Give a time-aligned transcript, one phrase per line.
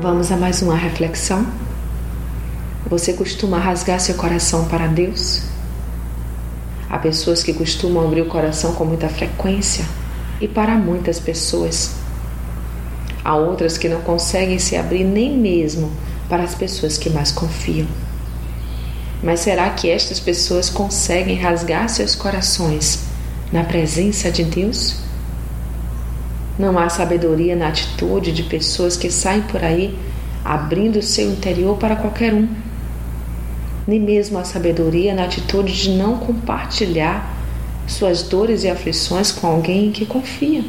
[0.00, 1.44] Vamos a mais uma reflexão.
[2.88, 5.42] Você costuma rasgar seu coração para Deus?
[6.88, 9.84] Há pessoas que costumam abrir o coração com muita frequência
[10.40, 11.96] e para muitas pessoas.
[13.24, 15.90] Há outras que não conseguem se abrir nem mesmo
[16.28, 17.88] para as pessoas que mais confiam.
[19.20, 23.00] Mas será que estas pessoas conseguem rasgar seus corações
[23.50, 25.07] na presença de Deus?
[26.58, 29.96] Não há sabedoria na atitude de pessoas que saem por aí
[30.44, 32.48] abrindo seu interior para qualquer um.
[33.86, 37.36] Nem mesmo a sabedoria na atitude de não compartilhar
[37.86, 40.64] suas dores e aflições com alguém em que confia.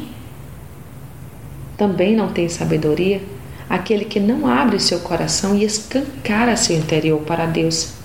[1.76, 3.20] Também não tem sabedoria
[3.68, 8.00] aquele que não abre seu coração e escancara seu interior para Deus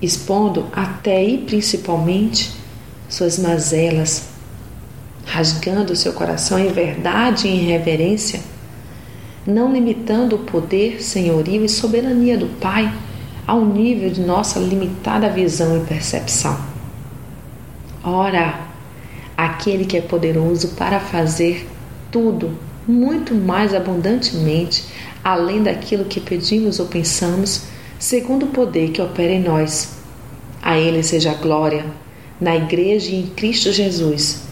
[0.00, 2.52] expondo até e principalmente
[3.08, 4.28] suas mazelas,
[5.26, 8.40] rasgando seu coração em verdade e em reverência,
[9.44, 12.92] não limitando o poder, senhorio e soberania do Pai
[13.46, 16.58] ao nível de nossa limitada visão e percepção.
[18.02, 18.60] Ora,
[19.36, 21.68] aquele que é poderoso para fazer
[22.10, 24.84] tudo muito mais abundantemente,
[25.22, 27.64] além daquilo que pedimos ou pensamos,
[27.98, 29.96] segundo o poder que opera em nós.
[30.62, 31.84] A Ele seja a glória,
[32.40, 34.45] na Igreja e em Cristo Jesus,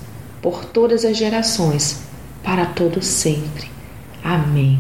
[0.45, 2.03] por todas as gerações,
[2.43, 3.71] para todo sempre.
[4.23, 4.79] Amém.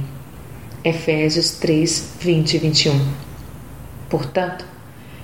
[0.84, 3.08] Efésios 3, 20 e 21.
[4.10, 4.66] Portanto,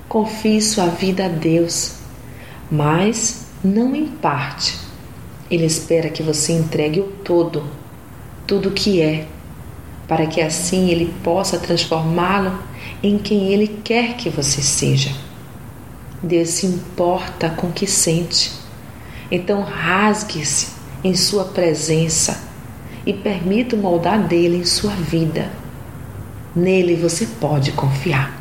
[0.08, 1.96] confie sua vida a Deus,
[2.70, 4.78] mas não em parte.
[5.50, 7.62] Ele espera que você entregue o todo,
[8.46, 9.26] tudo o que é,
[10.08, 12.58] para que assim ele possa transformá-lo
[13.02, 15.14] em quem Ele quer que você seja.
[16.22, 18.59] Deus se importa com o que sente.
[19.30, 20.68] Então rasgue-se
[21.02, 22.50] em Sua presença
[23.06, 25.50] e permita o moldar dele em sua vida.
[26.54, 28.38] Nele você pode confiar.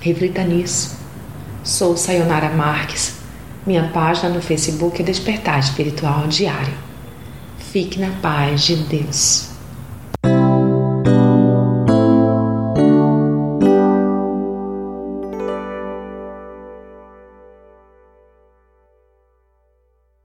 [0.00, 0.96] Reflita nisso.
[1.62, 3.16] Sou Sayonara Marques.
[3.66, 6.74] Minha página no Facebook é Despertar Espiritual Diário.
[7.58, 9.50] Fique na paz de Deus.